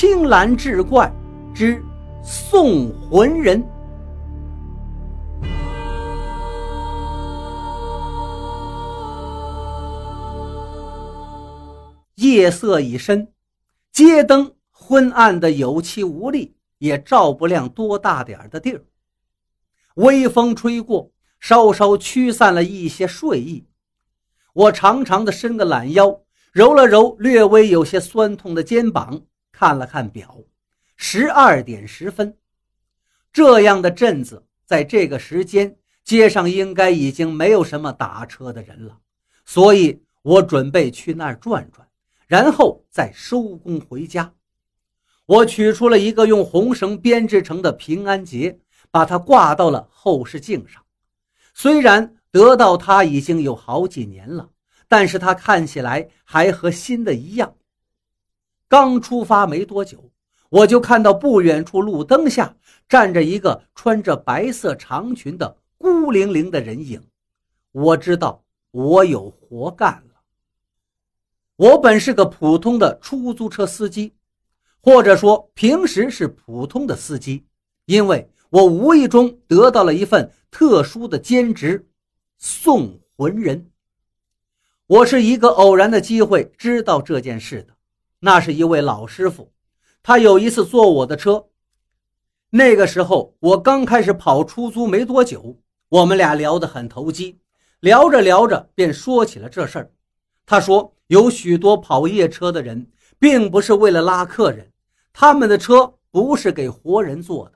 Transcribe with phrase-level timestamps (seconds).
[0.00, 1.12] 青蓝志怪
[1.54, 1.84] 之
[2.24, 3.62] 送魂人。
[12.14, 13.30] 夜色已深，
[13.92, 18.82] 街灯昏暗的有气无力，也照不亮多大点的地儿。
[19.96, 21.10] 微风吹过，
[21.40, 23.66] 稍稍驱散了一些睡意。
[24.54, 26.22] 我长长的伸个懒腰，
[26.52, 29.20] 揉了揉略微有些酸痛的肩膀，
[29.60, 30.38] 看了看表，
[30.96, 32.34] 十二点十分。
[33.30, 38.96] 这样的镇子，在这个时间，街上应该已经没有什么打车的人了，
[39.44, 41.86] 所以我准备去那儿转转。
[42.26, 44.32] 然后再收工回家。
[45.26, 48.58] 我取出了一个用红绳编织成的平安结，
[48.90, 50.82] 把它挂到了后视镜上。
[51.52, 54.48] 虽然得到它已经有好几年了，
[54.88, 57.54] 但是它看起来还和新的一样。
[58.70, 60.12] 刚出发没多久，
[60.48, 62.54] 我就看到不远处路灯下
[62.88, 67.02] 站着一个穿着白色长裙的孤零零的人影。
[67.72, 70.20] 我知道我有活干了。
[71.56, 74.14] 我本是个普通的出租车司机，
[74.80, 77.44] 或者说平时是普通的司机，
[77.86, 81.88] 因为我无意中得到了一份特殊的兼职——
[82.38, 83.68] 送魂人。
[84.86, 87.74] 我是一个偶然的机会知道这件事的。
[88.20, 89.52] 那是一位老师傅，
[90.02, 91.46] 他有一次坐我的车，
[92.50, 97.40] 那个时候我刚开始跑出租没多久，我们俩聊得很投机，
[97.80, 99.90] 聊着聊着便说起了这事儿。
[100.46, 100.94] 他说。
[101.10, 102.86] 有许多跑夜车的人，
[103.18, 104.70] 并不是为了拉客人，
[105.12, 107.54] 他们的车不是给活人坐的。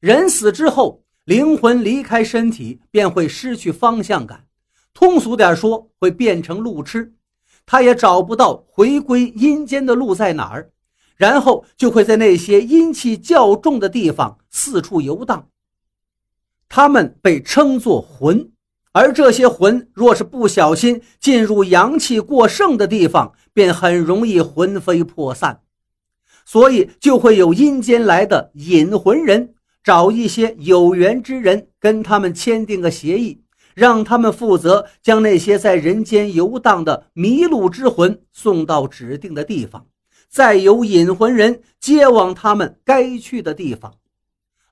[0.00, 4.48] 人死之后，灵魂离开身体便会失去方向感，
[4.92, 7.14] 通俗点说，会变成路痴，
[7.70, 10.70] 他也找不到回归阴间的路在哪儿，
[11.16, 15.48] 然后就会在那些阴气较重的地方四处游荡。
[16.66, 18.50] 他们被称作魂。
[18.92, 25.60] 而这些魂若是不小心进入阳气过盛的地方，便很容易魂飞魄散，
[26.46, 29.54] 所以就会有阴间来的引魂人，
[29.84, 33.42] 找一些有缘之人，跟他们签订个协议，
[33.78, 39.86] 让他们负责将那些在人间游荡的迷路之魂送到指定的地方，
[40.28, 43.94] 再由引魂人接往他们该去的地方。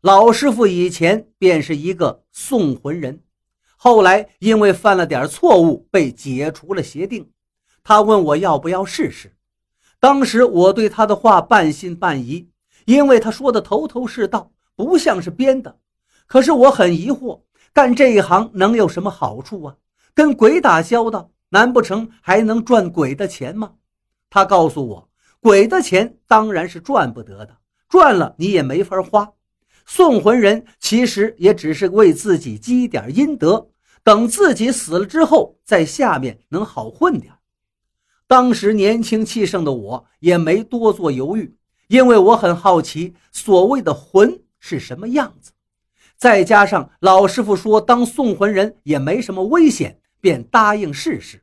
[0.00, 3.20] 老师傅以前便是一个送魂人。
[3.76, 7.30] 后来因为犯了点错误，被解除了协定。
[7.84, 9.36] 他问我要不要试试。
[10.00, 12.48] 当时我对他的话半信半疑，
[12.86, 15.78] 因为他说的头头是道，不像是编的。
[16.26, 17.42] 可是我很疑惑，
[17.76, 19.76] 干这一行能有什么好处啊？
[20.14, 23.74] 跟鬼打交道，难不成还能赚鬼的钱吗？
[24.30, 25.10] 他告诉我，
[25.40, 27.54] 鬼的钱当然是赚不得的，
[27.86, 29.30] 赚了你也没法花。
[29.84, 33.68] 送魂人其实也只是为自己积点阴德，
[34.02, 37.34] 等自己死了之后，在下面能好混点。
[38.26, 41.54] 当时年轻气盛的我也没多做犹豫，
[41.88, 45.52] 因为我很好奇所谓的魂是什么样子。
[46.16, 51.42] 再加上老师傅说当送魂人也没什么危险，便答应试试。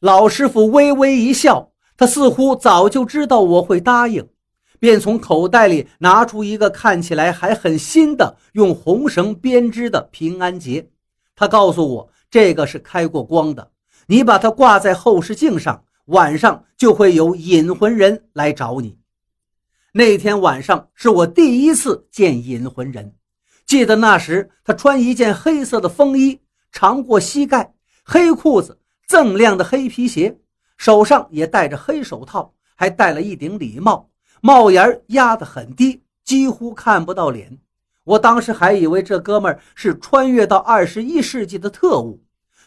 [0.00, 4.28] 老师傅微微一笑，他似乎早就知道我会答应。
[4.80, 10.88] 便从口袋里拿出一个看起来还很新的用红绳编织的平安结，
[11.34, 13.72] 他告诉我这个是开过光的，
[14.06, 18.98] 你把它挂在后视镜上，晚上就会有引魂人来找你。
[19.94, 23.14] 那天晚上是我第一次见引魂人，
[23.68, 26.40] 记得那时他穿一件黑色的风衣，
[26.72, 30.38] 长过膝盖，黑裤子，锃亮的黑皮鞋，
[30.78, 34.08] 手上也戴着黑手套，还戴了一顶礼帽。
[34.40, 37.58] 帽檐压得很低，几乎看不到脸。
[38.04, 42.22] 我当时还以为这哥们是穿越到二十一世纪的特务，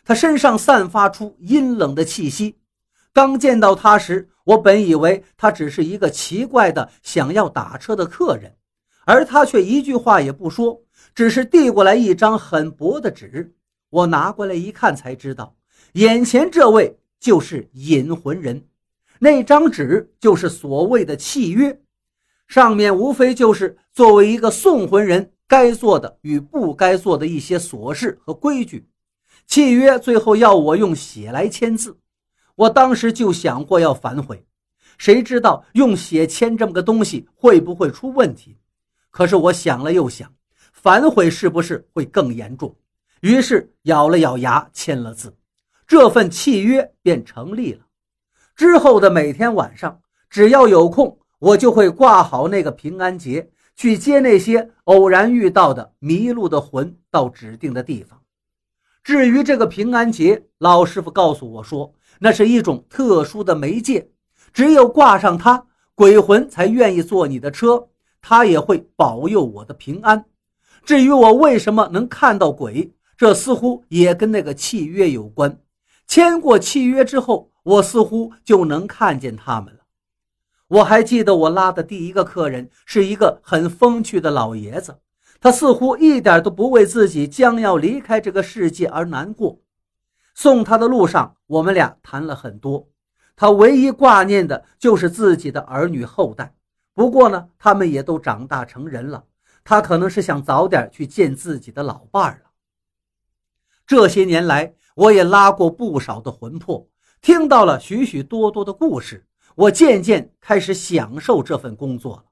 [0.06, 2.58] 他身上散发出阴冷的气息。
[3.12, 8.56] 刚见到他时，我本以为他只是一个奇怪的想要打车的客人，
[9.06, 10.80] 而他却一句话也不说，
[11.14, 13.54] 只是递过来一张很薄的纸。
[13.90, 15.56] 我拿过来一看，才知道
[15.94, 18.66] 眼前这位就是引魂人。
[19.20, 21.80] 那张纸就是所谓的契约，
[22.48, 28.88] 上面无非就是作为一个送魂人该做的与不该做的一些琐事和规矩。
[29.46, 31.98] 契约最后要我用血来签字，
[32.56, 34.46] 我当时就想过要反悔，
[34.98, 38.58] 谁知道用血签这么个东西会不会出问题？
[39.10, 40.34] 可是我想了又想，
[40.72, 42.76] 反悔是不是会更严重？
[43.22, 45.36] 于是咬了咬牙签了字，
[45.86, 47.86] 这份契约便成立了。
[48.56, 58.20] 之后的每天晚上，只要有空，我就会挂好那个平安结，去接那些偶然遇到的迷路的魂到指定的地方。
[59.04, 64.12] 至于这个平安结，老师傅告诉我说，那是一种特殊的媒介，
[64.54, 65.66] 只有挂上它，
[65.96, 67.88] 鬼魂才愿意坐你的车，
[68.22, 70.26] 它也会保佑我的平安。
[70.84, 75.60] 至于我为什么能看到鬼，这似乎也跟那个契约有关。
[76.08, 79.80] 签过契约之后，我似乎就能看见他们了。
[80.68, 84.98] 我还记得我拉的第一个客人是一个很风趣的老爷子，
[85.40, 89.60] 他似乎一点都不为自己将要离开这个世界而难过。
[90.34, 92.88] 送他的路上，我们俩谈了很多。
[93.36, 96.56] 他唯一挂念的就是自己的儿女后代。
[96.94, 99.24] 不过呢，他们也都长大成人了。
[99.64, 102.52] 他可能是想早点去见自己的老伴儿了。
[103.86, 106.88] 这些年来，我也拉过不少的魂魄，
[107.22, 109.26] 听到了许许多多的故事，
[109.56, 112.24] 我渐渐开始享受这份工作了。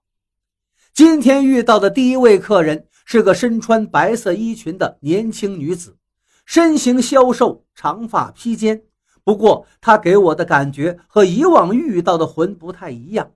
[0.94, 5.98] 今天遇到的第一位客人是个身穿白色衣裙的年轻女子，
[6.46, 8.84] 身形消瘦，长发披肩。
[9.24, 13.32] 不过，她给我的感觉和以往遇到的魂不太一样。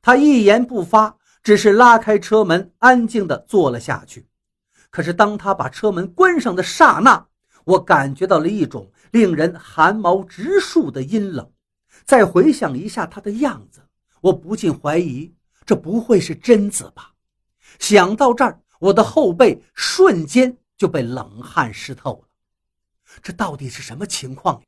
[0.00, 1.16] 她一言不发。
[1.42, 4.26] 只是拉开车门，安静地坐了下去。
[4.90, 7.26] 可是，当他把车门关上的刹那，
[7.64, 11.50] 我感觉到了一种令人寒毛直竖的阴冷。
[12.04, 13.80] 再回想一下他的样子，
[14.20, 15.32] 我不禁怀疑，
[15.64, 17.12] 这不会是贞子吧？
[17.78, 22.28] 想到这儿，我的后背瞬间就被冷汗湿透了。
[23.22, 24.62] 这到底是什么情况？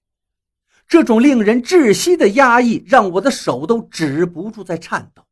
[0.86, 5.23] 这种令人窒息的压抑，让我的手都止不住在颤抖。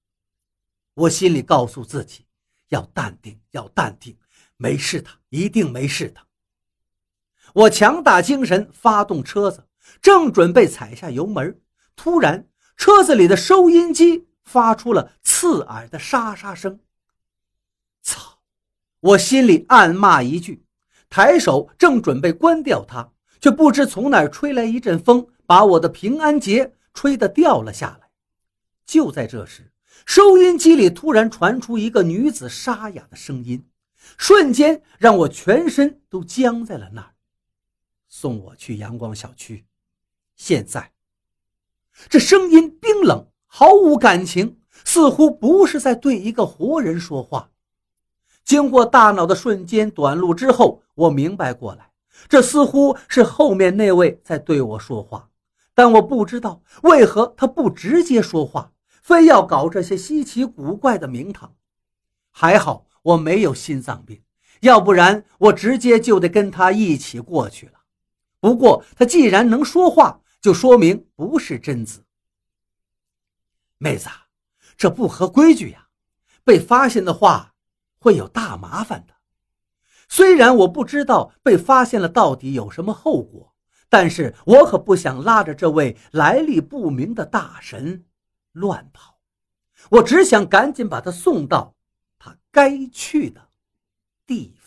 [0.94, 2.26] 我心里告诉自己，
[2.68, 4.16] 要淡定，要淡定，
[4.56, 6.20] 没事的，一定没事的。
[7.54, 9.66] 我强打精神，发动车子，
[10.02, 11.60] 正准备踩下油门，
[11.96, 12.46] 突然，
[12.76, 16.80] 车子里的收音机发出了刺耳的沙沙声。
[18.02, 18.40] 操！
[19.00, 20.66] 我心里暗骂一句，
[21.08, 28.10] 抬手正准备关掉它，却不知从哪儿吹来一阵风，把我的平安结吹得掉了下来。
[28.84, 29.72] 就在这时。
[30.04, 33.64] 收音机里突然传出一个女子沙哑的声音，
[34.16, 37.14] 瞬间让我全身都僵在了那儿。
[38.08, 39.64] 送我去阳光小区，
[40.36, 40.92] 现在。
[42.08, 47.50] 这声音冰冷，毫无感情，似乎不是在对一个活人说话。
[48.44, 51.92] 经过大脑的瞬间短路之后，我明白过来，
[52.28, 55.28] 这似乎是后面那位在对我说话，
[55.74, 58.72] 但我不知道为何他不直接说话。
[59.02, 61.54] 非要搞这些稀奇古怪的名堂，
[62.30, 64.22] 还好我没有心脏病，
[64.60, 67.80] 要不然我直接就得跟他一起过去了。
[68.38, 72.04] 不过他既然能说话，就说明不是贞子。
[73.78, 74.08] 妹子，
[74.76, 75.88] 这不合规矩呀，
[76.44, 77.54] 被发现的话
[77.98, 79.14] 会有大麻烦的。
[80.08, 83.52] 虽然我不知道被发现了到底有什么后果，
[83.88, 88.04] 但是我可不想拉着这位来历不明的大神。
[88.52, 89.18] 乱跑，
[89.90, 91.74] 我只想赶紧把他送到
[92.18, 93.48] 他该去的
[94.26, 94.61] 地方。